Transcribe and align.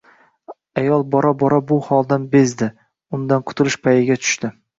Ayol 0.81 1.03
bora-bora 1.15 1.59
bu 1.73 1.77
holdan 1.89 2.25
bezdi, 2.33 2.71
undan 3.19 3.45
qutulish 3.53 3.79
payiga 3.87 4.19
tushdi 4.25 4.53